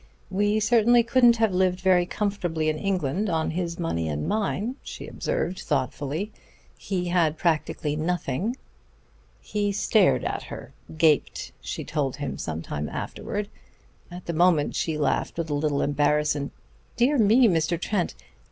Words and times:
"We 0.31 0.59
certainly 0.59 1.03
couldn't 1.03 1.35
have 1.37 1.53
lived 1.53 1.79
very 1.79 2.07
comfortably 2.07 2.69
in 2.69 2.77
England 2.79 3.29
on 3.29 3.51
his 3.51 3.77
money 3.77 4.09
and 4.09 4.27
mine," 4.27 4.77
she 4.81 5.05
observed 5.05 5.59
thoughtfully. 5.59 6.31
"He 6.75 7.09
had 7.09 7.37
practically 7.37 7.95
nothing 7.95 8.53
then." 8.53 8.55
He 9.41 9.71
stared 9.71 10.23
at 10.25 10.41
her 10.45 10.73
"gaped," 10.97 11.51
she 11.61 11.83
told 11.83 12.15
him 12.15 12.39
some 12.39 12.63
time 12.63 12.89
afterwards. 12.89 13.49
At 14.09 14.25
the 14.25 14.33
moment 14.33 14.73
she 14.75 14.97
laughed 14.97 15.37
with 15.37 15.51
a 15.51 15.53
little 15.53 15.83
embarrassment. 15.83 16.51
"Dear 16.97 17.19
me, 17.19 17.47
Mr. 17.47 17.79
Trent! 17.79 18.15